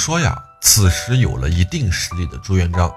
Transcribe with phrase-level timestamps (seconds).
[0.00, 2.90] 说呀，此时有了一定实力的朱元璋，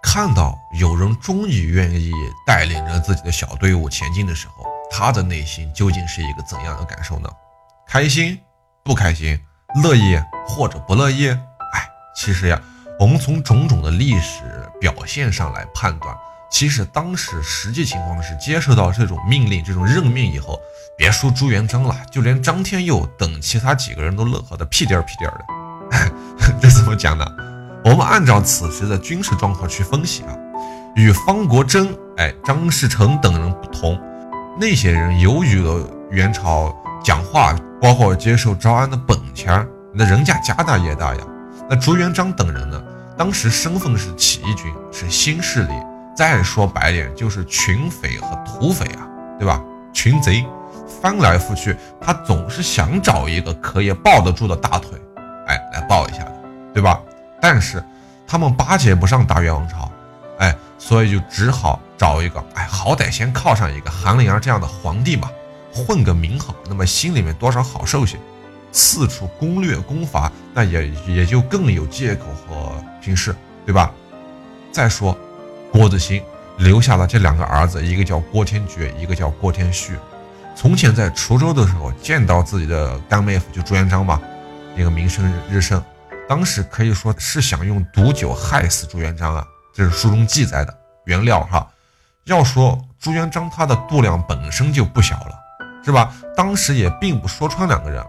[0.00, 2.12] 看到有人终于愿意
[2.46, 7.28] 带领着自己的小队伍前进的时候，他的内心究竟是一个怎样的感受呢？
[7.88, 8.38] 开心？
[8.84, 9.36] 不开心？
[9.82, 10.16] 乐意
[10.46, 11.28] 或者不乐意？
[11.28, 12.62] 哎，其实呀，
[13.00, 14.44] 我们从种种的历史
[14.80, 16.16] 表现上来判断，
[16.52, 20.60] 其实当时实际情况是接受到这种命令、这种任命以后，
[20.96, 25.61] 别说朱元璋了，就连张天佑等其他几个人都乐呵的屁颠儿屁颠儿的。
[26.60, 27.24] 这怎么讲呢？
[27.84, 30.34] 我们按照此时的军事状况去分析啊，
[30.94, 34.00] 与方国珍、哎张士诚等人不同，
[34.60, 35.60] 那些人由于
[36.10, 41.20] 元朝讲话，包括接受招安的本钱，那人家家大业大呀。
[41.68, 42.80] 那朱元璋等人呢，
[43.16, 45.72] 当时身份是起义军，是新势力，
[46.16, 49.08] 再说白点就是群匪和土匪啊，
[49.38, 49.60] 对吧？
[49.92, 50.44] 群贼，
[51.00, 55.00] 翻来覆去，他总是想找一个可以抱得住的大腿。
[55.52, 56.32] 哎，来报一下的，
[56.72, 56.98] 对吧？
[57.40, 57.84] 但是
[58.26, 59.90] 他们巴结不上大元王朝，
[60.38, 65.30] 哎，所以就只好找一个，哎，好歹先靠上一个韩林儿这样的皇帝嘛，
[65.70, 68.16] 混个名号，那么心里面多少好受些。
[68.74, 73.36] 四处攻略攻伐，那也也就更有借口和军事，
[73.66, 73.92] 对吧？
[74.72, 75.14] 再说
[75.70, 76.22] 郭子兴
[76.56, 79.92] 留下了这两个儿子，一个叫郭天觉，一个叫郭天旭。
[80.56, 84.18] 从前在滁州的时候，见到自己的干妹夫就朱元璋嘛。
[84.76, 85.82] 一个名声日盛，
[86.28, 91.68] 当时可以说是想用毒酒害死朱元璋啊，这是书中记载的原料哈。
[92.24, 95.38] 要说朱元璋他的肚量本身就不小了，
[95.84, 96.14] 是吧？
[96.36, 98.02] 当时也并不说穿两个人，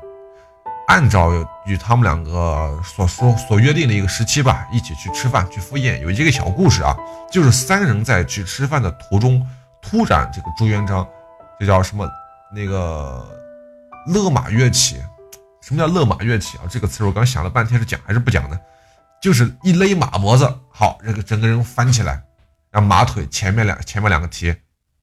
[0.88, 1.32] 按照
[1.66, 6.00] 与他们两个所说所约定的一个时期吧，一起去吃饭去赴宴。
[6.02, 6.96] 有一个小故事啊，
[7.32, 9.46] 就是三人在去吃饭的途中，
[9.82, 11.06] 突然这个朱元璋，
[11.60, 12.10] 这叫什么？
[12.56, 13.26] 那个
[14.08, 15.02] 勒马跃起。
[15.64, 16.68] 什么叫勒马跃起啊？
[16.70, 18.60] 这个词我刚想了半天是讲还是不讲呢？
[19.22, 22.22] 就是一勒马脖子，好，这个整个人翻起来，
[22.70, 24.54] 让马腿前面两前面两个蹄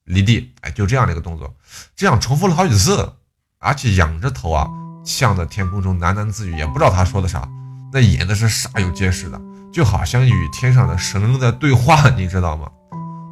[0.04, 1.50] 离地，哎，就这样的一个动作，
[1.97, 3.10] 这样重复了好几次，
[3.59, 4.69] 而且仰着头啊，
[5.03, 7.48] 向着天空中喃喃自语，也不知道他说的啥，
[7.91, 9.41] 那演的是煞有介事的，
[9.72, 12.71] 就好像与天上的神在对话，你知道吗？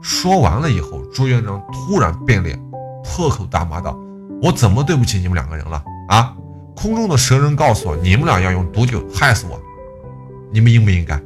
[0.00, 2.58] 说完了以后，朱元璋突然变脸，
[3.04, 3.94] 破口大骂道
[4.40, 6.34] ：“我怎么对不起你们两个人了啊？”
[6.80, 9.60] 空中的蛇人告诉我，你们俩要用毒酒害死我，
[10.52, 11.20] 你们应不应该？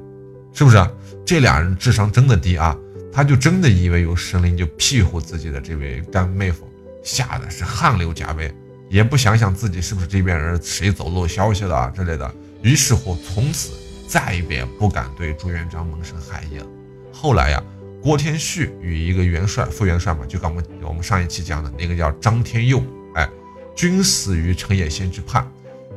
[0.55, 0.83] 是不是？
[1.27, 2.75] 这俩人智商真的低啊！
[3.13, 6.67] 他就真的以为有神灵就庇护自己的这位干妹夫，
[7.05, 8.51] 吓得是汗流浃背，
[8.89, 12.35] 也不想想自己是不是这边人谁走漏消息了之类的。
[12.63, 13.73] 于是乎，从此
[14.09, 16.67] 再也不敢对朱元璋萌生害意了。
[17.13, 17.63] 后来呀，
[18.03, 22.83] 郭天旭与一个元帅、副元帅嘛，就刚我们我们上一期讲的那个叫张天佑，
[23.17, 23.29] 哎。
[23.75, 25.47] 均死于陈也先之叛，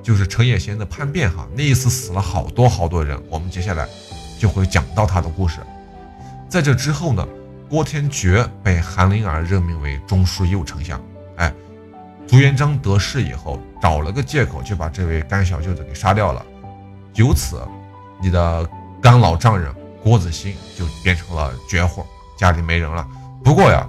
[0.01, 1.47] 就是陈也先的叛变哈。
[1.53, 3.87] 那一次死了好多好多人，我们接下来
[4.39, 5.59] 就会讲到他的故事。
[6.49, 7.27] 在这之后呢，
[7.69, 11.01] 郭天觉被韩林儿任命为中书右丞相。
[11.35, 11.53] 哎，
[12.27, 16.45] 朱元璋得势以后，找了个借口就把这位干小舅子给杀掉了。
[17.15, 17.61] 由此，
[18.21, 18.67] 你的
[19.01, 22.05] 干老丈人郭子兴就变成了绝户，
[22.37, 23.05] 家里没人了。
[23.43, 23.87] 不过呀。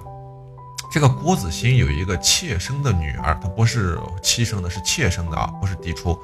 [0.89, 6.17] 这个郭子兴有一个妾生的女儿，她不是妻生的，是妾生的啊，不是嫡出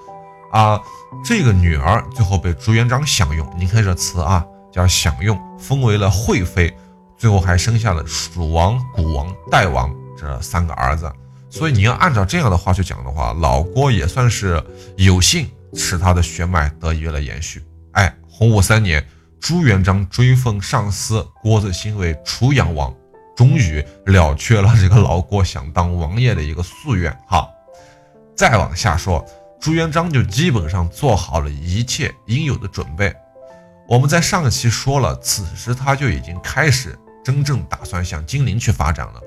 [0.52, 0.80] 啊。
[1.24, 6.76] 这个女儿最后被朱元璋享用，您看这词啊，叫享用，封为了惠妃，
[7.18, 11.12] 最后还生下了蜀王、古王、代王这三个儿子。
[11.50, 14.64] 所以你要按照这样的话去讲的话，老郭也算是
[14.98, 17.62] 有幸使他的血脉得以了延续。
[17.92, 19.06] 哎，洪武三年，
[19.40, 22.92] 朱元璋追封上司郭子兴为楚阳王。
[23.36, 27.50] 终于了却了这个老郭想当王爷的一个夙愿哈，
[28.36, 29.26] 再往下说，
[29.60, 33.14] 朱元璋就基本上做好了一切应有的准备。
[33.88, 39.22] 我们在上期说了，此时他就已经开始真正打算向金陵去发展了。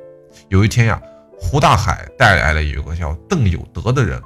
[0.48, 1.00] 有一天呀，
[1.38, 4.22] 胡大海带来了一个叫邓有德的人，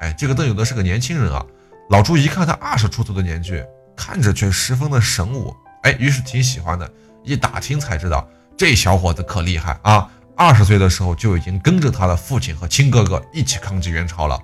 [0.00, 1.44] 哎，这个邓有德是个年轻人啊。
[1.90, 3.62] 老朱一看他二十出头的年纪，
[3.94, 6.90] 看着却十分的神武，哎，于是挺喜欢的。
[7.22, 8.26] 一打听才知道。
[8.56, 10.08] 这小伙子可厉害啊！
[10.36, 14.40] 二十岁的时候就已经跟着他的父亲和亲哥哥一起抗击元朝了，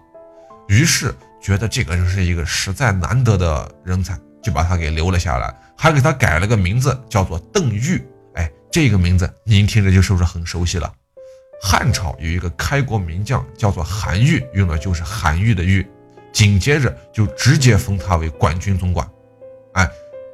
[0.68, 8.04] 于是觉得这个人是一个实在难得的人才，就把他给留了下来，还给他改了个名字，叫做邓愈。
[8.34, 10.92] 哎，这个名字您听着就是不是很熟悉了？
[11.62, 15.86] 汉朝有一个开国名将叫做韩愈，用的就是韩愈的愈，
[16.32, 19.08] 紧接着就直接封他为管军总管。
[19.74, 19.88] 哎。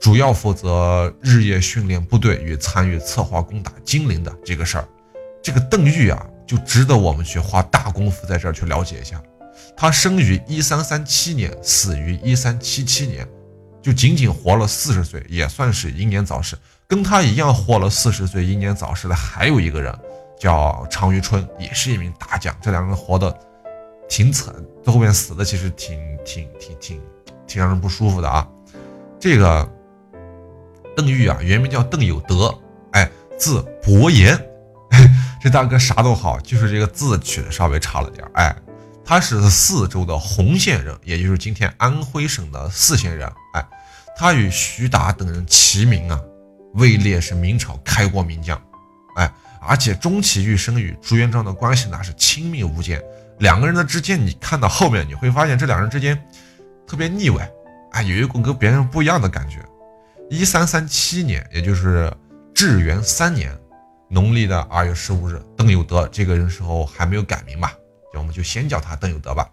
[0.06, 4.86] 主要负责日夜训练部队与参与策划攻打金陵的这个事儿，
[5.42, 9.20] 这个邓愈啊，就值得我们去花大功夫在这儿去了解一下。
[9.76, 13.26] 他生于一三三七年，死于一三七七年，
[13.82, 16.56] 就仅仅活了四十岁，也算是英年早逝。
[16.86, 19.92] 跟他一样活了四十岁、英年早逝的还有一个人，
[20.38, 22.56] 叫常遇春，也是一名大将。
[22.62, 23.36] 这两个人活的
[24.08, 24.54] 挺惨，
[24.84, 27.00] 最后面死的其实挺挺挺挺
[27.44, 28.48] 挺让人不舒服的啊。
[29.18, 29.68] 这个
[30.96, 32.52] 邓玉啊，原名叫邓有德，
[32.93, 33.08] 哎，
[33.38, 34.37] 字伯言。
[35.43, 38.56] 这大哥啥都好，就是这个字取的稍微差了点哎，
[39.04, 43.31] 他是四州的洪县人，也就是今天安徽省的泗县人。
[43.52, 43.64] 哎，
[44.16, 46.19] 他与徐达等人齐名啊，
[46.75, 48.60] 位列是明朝开国名将。
[49.16, 53.00] 哎，而且终其一生与朱元璋的关系那是亲密无间。
[53.38, 56.19] 两个人的之间，你看到后面你会发现这两人之间
[56.87, 57.49] 特别腻歪，
[57.92, 59.58] 哎，有一股跟别人不一样的感觉。
[60.28, 62.12] 一三三七年，也就是
[62.55, 63.56] 至元三年。
[64.08, 67.73] 农历的二月十五日，邓有德这个人时候还没有改名吧？
[68.14, 69.49] 我们就先叫他邓有德吧。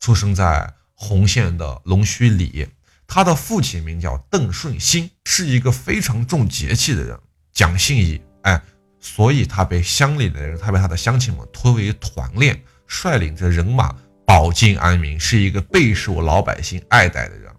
[0.00, 2.66] 出生在洪县的龙须里，
[3.06, 7.18] 他的父亲名叫邓顺兴，是一个非常重节气的人，
[7.52, 8.60] 讲信义，哎，
[8.98, 13.94] 所以他被乡里的人，他被他的乡亲们推为团练，率领着人马
[14.26, 17.50] 保境安民，是一个备受老百姓爱戴的人。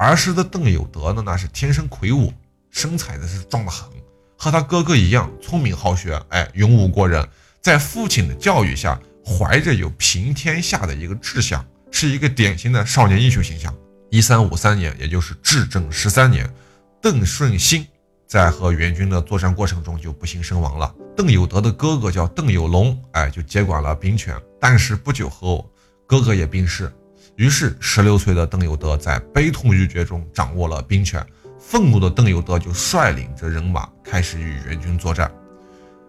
[0.00, 2.32] 儿时的邓有德呢，那是天生魁梧，
[2.70, 3.86] 身材呢是壮得很。
[4.34, 7.28] 和他哥哥一样聪明好学，哎，勇武过人，
[7.60, 13.76] 在父亲的教育下，怀着有平天下的一个志向，是一个典型的少年英雄形象。
[14.10, 16.50] 一三五三年，也就是至正十三年，
[17.02, 17.86] 邓顺兴
[18.26, 20.94] 在和元军的作战过程中就不幸身亡了。
[21.14, 24.34] 邓有德的哥哥叫邓有龙，哎，就接管了兵权。
[24.58, 25.70] 但是不久后，
[26.06, 26.90] 哥哥也病逝，
[27.40, 31.24] 于是十六岁的邓有德在悲痛欲绝中掌握了兵权。
[31.58, 35.32] 愤怒的邓有德就率领着人马开始与元军作战。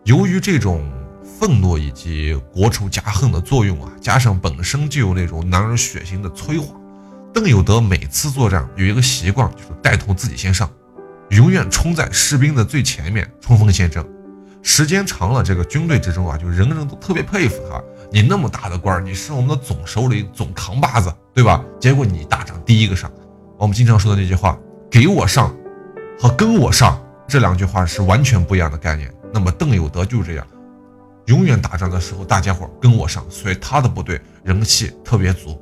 [0.03, 0.91] 由于这种
[1.39, 6.75] 愤怒以及国仇家恨的作用啊，加上本身就有那种男儿血性的催化，
[7.33, 10.69] 邓有德每次作战有一个习惯，就是带头自己先上，
[11.29, 14.05] 永远冲在士兵的最前面冲锋陷阵。
[14.61, 17.81] 时间长了，这个军队之中啊，就人人都特别佩服他。
[18.13, 21.63] 你那么大的官儿，你是我们的总首领、总扛把子，对吧？
[21.79, 23.09] 结果你打仗第一个上，
[23.57, 24.59] 我们经常说的那句话。
[24.89, 25.55] 给我上，
[26.19, 29.09] 和跟我上这两句话是完全不一样的概念。
[29.33, 30.45] 那么邓有德就是这样，
[31.27, 35.57] 永远打仗的时候大家伙跟我上，所以他的部队人气特别足。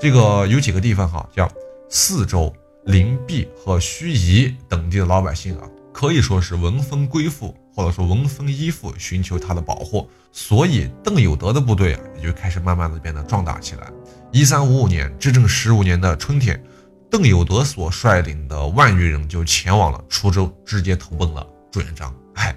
[0.00, 1.46] 这个有几个地方哈，叫
[1.90, 2.50] 四周、
[2.86, 10.10] 灵璧和盱眙等地的老百姓啊，可以说是闻风归附，或者说闻风依附，寻求他的保护。
[10.32, 13.88] 所以邓有德的部队啊，也就开始慢慢的变得壮大起来。
[14.32, 16.60] 一三五五年，至正十五年的春天。
[17.08, 22.12] 邓有德所率领的万余人就前往了滁州，直接投奔了朱元璋。
[22.34, 22.52] 哎，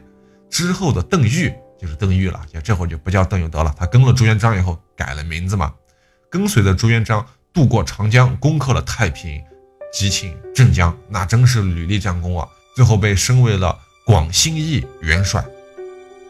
[0.49, 3.71] 之后的邓玉就是邓玉了，这会儿就不叫邓有德了。
[3.77, 5.71] 他跟了朱元璋以后改了名字嘛，
[6.31, 9.39] 跟随着朱元璋渡过长江，攻克了太平、
[9.93, 12.47] 吉庆、镇江，那真是屡立战功啊！
[12.75, 15.43] 最后被升为了广兴义元帅。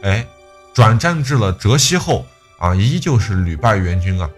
[0.02, 0.26] 哎，
[0.74, 2.26] 转战至了浙西后
[2.60, 4.30] 啊，依旧是屡败元军啊。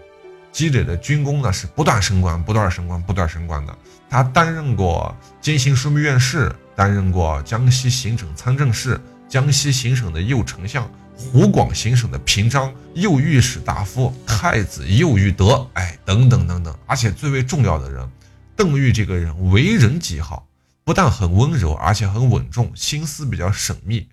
[0.52, 3.76] 积累的军功呢是不断升官，不断升官，不断升官的。
[4.08, 16.72] 他担任过监行枢密院事，担任过江西行省参政事、江西行省的右丞相、湖广行省的平章、右御史大夫、太子右御德，哎，等等等等。
[16.86, 18.08] 而且最为重要的人，
[18.54, 20.46] 邓玉这个人为人极好，
[20.84, 24.08] 不但很温柔，而且很稳重，心思比较缜密。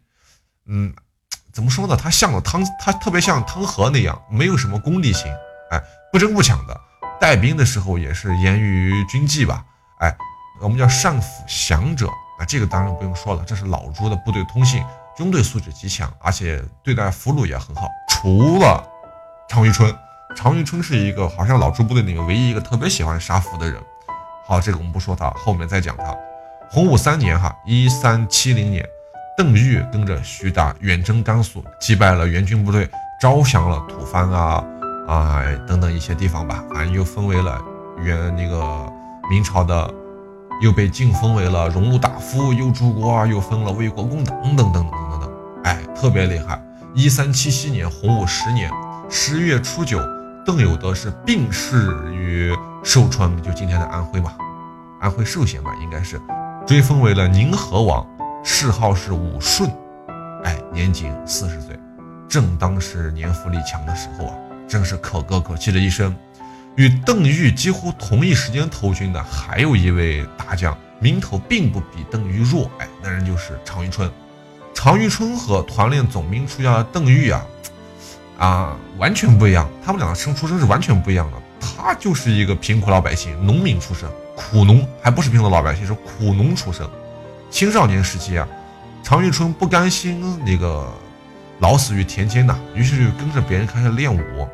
[0.66, 0.94] 嗯，
[1.52, 1.98] 怎么说呢？
[1.98, 5.30] 他像个汤，他特别像汤和那样，没有什么功利心。
[5.72, 6.82] 哎，不争不抢的，
[7.20, 9.66] 带兵的时候也是严于军纪吧？
[10.00, 10.16] 哎，
[10.62, 11.26] 我们叫善抚
[11.68, 12.08] 降者
[12.40, 14.82] 啊，这个当然不用说了，这是老朱的部队通信，
[15.18, 17.90] 军队素质极强，而且对待俘虏也很好。
[18.10, 18.88] 除了
[19.50, 19.94] 常遇春，
[20.38, 23.82] 常遇春是一个好像老朱部队里面唯一一个特别喜欢杀俘的人。
[24.46, 26.16] 好，这个我们不说他，后面再讲他。
[26.74, 28.88] 洪武三年哈，一三七零年，
[29.38, 34.64] 邓玉跟着徐达远征甘肃，击败了元军部队，招降了吐蕃啊。
[35.06, 37.62] 啊，等等一些地方吧，反正又封为了
[38.02, 38.90] 元那个
[39.30, 39.94] 明朝的，
[40.62, 45.32] 又被晋封为了荣禄大夫，又出国啊，又封了魏国公等等等等等等，
[45.66, 46.58] 哎，特别厉害。
[46.96, 48.72] 一三七七年，洪武十年
[49.10, 50.00] 十月初九，
[50.46, 54.32] 邓有德是病逝于寿春，就今天的安徽嘛，
[55.02, 56.18] 安徽寿县吧，应该是，
[56.66, 58.06] 追封为了宁河王，
[58.44, 59.70] 谥号是武顺，
[60.44, 61.78] 哎，年仅四十岁，
[62.30, 64.36] 正当是年富力强的时候啊。
[64.70, 66.16] 真是可歌可泣的一生。
[66.78, 72.72] 与邓玉几乎同一时间投军的，还有一位大将，名头并不比邓玉弱。
[72.80, 74.10] 哎，那人就是常遇春。
[74.74, 77.46] 常遇春和团练总兵出家的邓玉啊，
[78.38, 79.70] 啊，完全不一样。
[79.84, 81.38] 他们俩的生出身是完全不一样的。
[81.60, 86.88] 他就是一个贫苦老百姓，农民出身，苦农，还不是平头老百姓，是苦农出身。
[87.50, 88.48] 青少年时期啊，
[89.04, 90.88] 常遇春不甘心那个
[91.60, 94.48] 老死于田间呐，于是就跟着别人开始练武。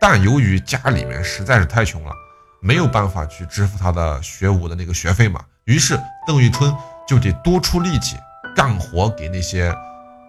[0.00, 2.12] 但由于家里面实在是太穷了，
[2.60, 6.74] 没有办法去支付他的学武的那个学费嘛，于是邓玉春
[7.06, 8.16] 就得多出力气
[8.54, 9.74] 干活给那些。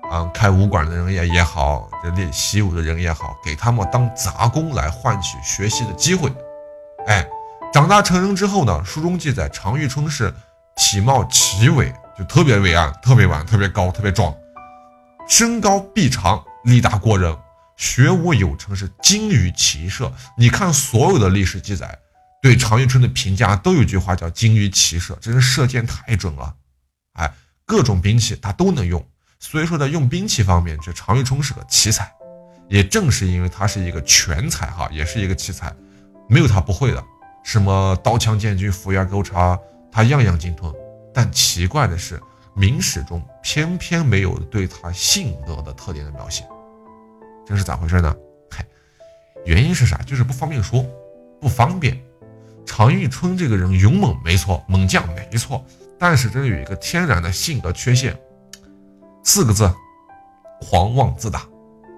[0.09, 6.33] 啊，开武馆的人也也好，这练习武的人也好，给他们当杂工来换取学习的机会。
[7.05, 7.23] 哎，
[7.71, 10.33] 长大成人之后呢，书中记载常遇春是
[10.75, 14.35] 体貌奇伟，就特别伟岸、特别伟岸、特别高、特别壮，
[15.27, 17.35] 身高臂长，力大过人，
[17.77, 20.11] 学武有成，是精于骑射。
[20.35, 21.95] 你看所有的历史记载，
[22.41, 26.51] 对常遇春的评价都有句话叫“精于骑射”，真是射箭太准了。
[27.13, 27.31] 哎，
[27.65, 29.05] 各种兵器他都能用。
[29.39, 32.11] 所以说，在用兵器方面，这常遇春是个奇才。
[32.67, 35.71] 也正是因为他是一个全才，哈，也是一个奇才，
[36.27, 37.03] 没有他不会的。
[37.43, 39.59] 什么刀枪剑戟斧钺钩叉，
[39.91, 40.73] 他样样精通。
[41.13, 42.21] 但奇怪的是，
[42.53, 46.43] 明史中偏偏没有对他性格的特点的描写，
[47.45, 48.15] 这是咋回事呢？
[48.49, 48.65] 嗨，
[49.45, 49.97] 原因是啥？
[50.05, 50.85] 就是不方便说，
[51.41, 51.99] 不方便。
[52.65, 55.65] 常遇春这个人勇猛，没错，猛将没错，
[55.97, 58.15] 但是这有一个天然的性格缺陷。
[59.23, 59.73] 四个字，
[60.61, 61.47] 狂妄自大，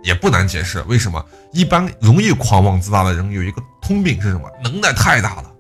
[0.02, 0.82] 也不难解释。
[0.84, 4.50] 为什么一般容易狂妄自大的人有一个通病是什么？
[4.64, 5.52] 能耐太大了，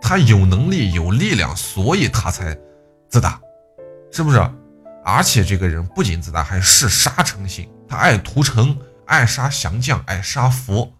[0.00, 2.56] 他有能力有力量，所以他才
[3.10, 3.38] 自大，
[4.10, 4.38] 是不是？
[5.04, 8.74] 而且这个人不仅自大，还嗜杀成性，他爱屠城，
[9.04, 10.90] 爱杀降将，爱杀俘。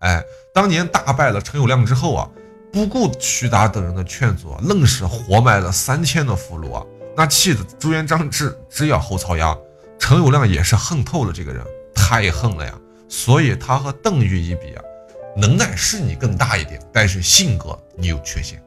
[0.00, 2.28] 哎，当年大败了陈友谅之后啊，
[2.70, 6.84] 不顾徐达等人的劝阻，愣是活埋了三千的俘虏啊。
[7.16, 9.56] 那气得朱元璋直直咬后槽牙，
[9.98, 12.74] 陈友谅也是恨透了这个人，太恨了呀！
[13.08, 14.82] 所以他和邓玉一比啊，
[15.36, 18.62] 能耐是你更大一点，但是性格你有缺陷。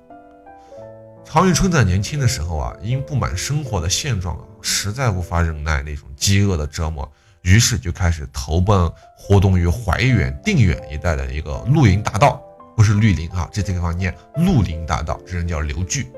[1.26, 7.10] 常遇春在年轻的时候啊，因不满生活的现状啊，实在无法忍耐那种饥饿的折磨，
[7.42, 12.42] 于是就开始投奔活动于怀远、定远一带的一个绿林大盗，
[12.76, 16.12] 不是绿林啊，这地方念绿林大盗，这人叫刘据。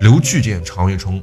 [0.00, 1.22] 刘据见常遇春。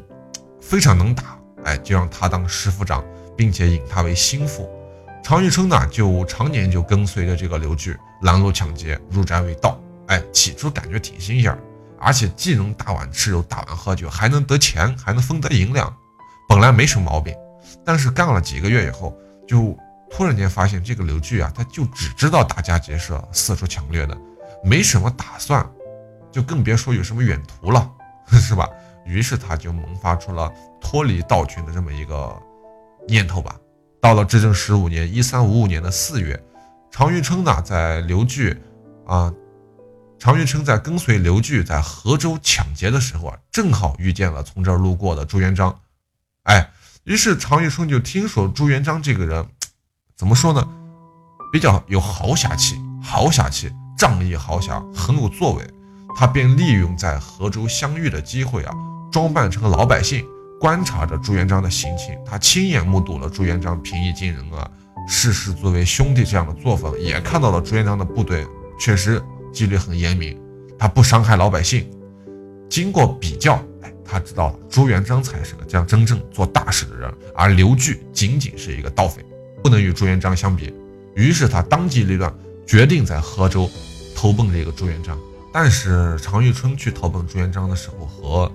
[0.61, 3.03] 非常能打，哎，就让他当师傅长，
[3.35, 4.69] 并且引他为心腹。
[5.23, 9.79] 常遇春呢，就常年就跟随着这个刘据拦路抢劫，入宅为盗。
[10.07, 11.57] 哎，起初感觉挺新鲜，
[11.99, 15.93] 而且既能大碗吃肉，大碗喝酒，还能得钱，还能分得银两，
[16.49, 17.33] 本来没什么毛病。
[17.85, 19.15] 但是干了几个月以后，
[19.47, 19.77] 就
[20.09, 24.17] 突然间发现这个刘据啊，他就只知道打家劫舍，四处抢掠的，
[24.63, 25.65] 没什么打算，
[26.31, 27.89] 就更别说有什么远图了，
[28.27, 28.67] 是吧？
[29.05, 32.35] 于是他就萌发出了脱离道群的这么一个
[33.07, 33.55] 念头吧。
[34.01, 36.39] 到了至正十五年（一三五五年的四月），
[36.91, 38.62] 常遇春呢在刘据
[39.07, 39.33] 啊，
[40.19, 45.79] 常遇春在跟随刘据在河州抢劫的时候啊，正好遇见了从这儿路过的朱元璋。
[46.43, 46.69] 哎，
[47.05, 49.45] 于是常遇春就听说朱元璋这个人
[50.15, 50.67] 怎么说呢，
[51.51, 55.65] 比较有豪侠气，豪侠气，仗义豪侠，很有作为。
[56.13, 58.74] 他便利用在河州相遇的机会啊。
[59.12, 60.25] 装扮成老百姓，
[60.60, 62.17] 观察着朱元璋的行径。
[62.25, 64.69] 他亲眼目睹了朱元璋平易近人啊，
[65.08, 68.46] 事事作为兄弟这样的作风，也看到了朱元璋的部队
[68.79, 70.39] 确实纪律很严明，
[70.77, 71.89] 他不伤害老百姓。
[72.70, 79.22] 经过比较，哎，他知道了朱元璋才是个这样真正做大事的人，而刘据仅仅是一个盗匪，
[79.62, 80.74] 不能与朱元璋相比。
[81.13, 82.34] 于是他当机立断，
[82.65, 83.70] 决定在河州
[84.15, 85.20] 投奔这个朱元璋。
[85.53, 88.50] 但是常遇春去投奔朱元璋的时候和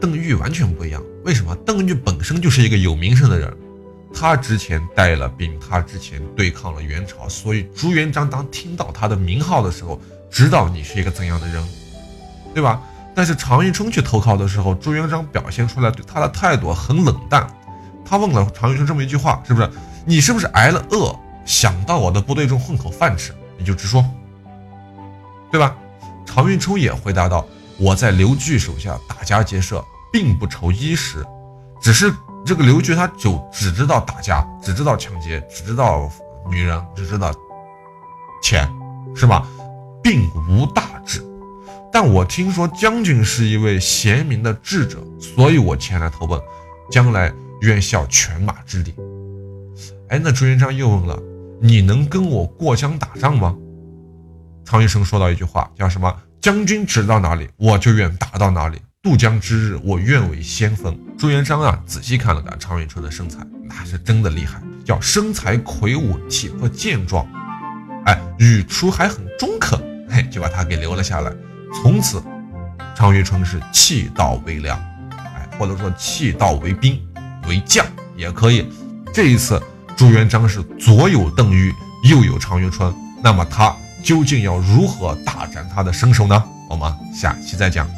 [0.00, 1.54] 邓玉完全不一样，为什么？
[1.56, 3.54] 邓玉本身就是一个有名声的人，
[4.12, 10.00] 他之前带了兵，他之前对抗了元朝，所以朱元璋当听到他的名号的时候，
[10.30, 11.62] 知道你是一个怎样的人，
[12.54, 12.82] 对吧？
[13.14, 17.46] 但是常遇春去投靠的时候，朱元璋表现出来对他的态度很冷淡，
[18.04, 19.70] 他问了常遇春这么一句话，是不是？
[20.04, 23.34] 你是不是挨了饿，想到我的部队中混口饭吃？
[23.58, 24.04] 你就直说，
[25.50, 25.76] 对吧？
[26.24, 27.46] 常遇春也回答道。
[27.76, 31.24] 我在刘据手下打家劫舍，并不愁衣食，
[31.80, 32.12] 只是
[32.48, 36.10] 这个刘据他就只知道打架，只知道抢劫，只知道
[36.50, 37.30] 女人，只知道
[38.42, 38.66] 钱，
[39.14, 39.46] 是吧？
[40.02, 41.22] 并无大志。
[41.92, 46.40] 但我听说将军是一位贤明的智者，所以我前来投奔，
[46.90, 48.94] 将来愿效犬马之力。
[50.08, 51.22] 哎，那朱元璋又问了
[51.60, 53.54] ：“你能跟我过江打仗吗？”
[54.64, 56.10] 常遇生说到一句话，叫什么？
[56.40, 58.80] 将军指到哪里，我就愿打到哪里。
[59.00, 60.98] 渡江之日，我愿为先锋。
[61.16, 63.38] 朱元璋啊，仔细看了看常遇春的身材，
[63.68, 67.24] 那是真的厉害，叫身材魁梧，体魄健壮，
[68.06, 69.78] 哎，语出还很中肯，
[70.10, 71.32] 嘿，就把他给留了下来。
[71.80, 72.20] 从此，
[72.96, 74.76] 常遇春是弃道为良，
[75.12, 77.00] 哎，或者说弃道为兵
[77.46, 77.86] 为将
[78.16, 78.68] 也可以。
[79.14, 79.62] 这一次，
[79.96, 86.42] 朱元璋是左有邓禹，右有常遇春，那么他究竟要如何大展他的身手呢？
[86.68, 87.88] 我们下期再讲。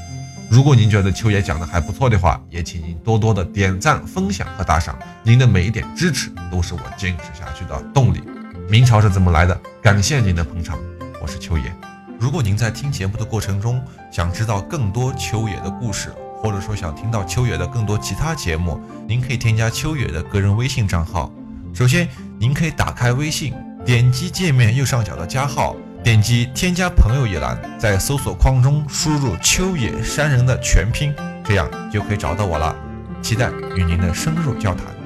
[0.51, 4.99] 如果您觉得秋爷讲的还不错的话，也请您多多的点赞、分享和打赏。
[5.23, 8.21] 您的每一点支持都是我坚持下去的动力。
[8.69, 9.57] 明朝是怎么来的？
[9.81, 10.77] 感谢您的捧场，
[11.23, 11.73] 我是秋爷。
[12.19, 13.81] 如果您在听节目的过程中
[14.11, 21.31] 想知道更多秋野的故事，或者说想听到秋野的更多其他节目，您可以添加秋野的个人微信账号。
[21.73, 22.09] 首先，
[22.41, 23.55] 您可以打开微信，
[23.85, 25.77] 点击界面右上角的加号。
[26.03, 31.15] 点击添加朋友一栏，在搜索框中输入“秋野山人”的全拼，
[31.45, 32.75] 这样就可以找到我了。
[33.21, 35.00] 期待与您的深入交谈。